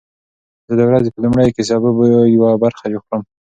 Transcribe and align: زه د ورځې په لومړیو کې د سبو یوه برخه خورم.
زه 0.67 0.73
د 0.79 0.81
ورځې 0.89 1.09
په 1.11 1.19
لومړیو 1.23 1.53
کې 1.55 1.63
د 1.63 1.67
سبو 1.69 1.89
یوه 2.35 2.51
برخه 2.63 2.85
خورم. 3.03 3.21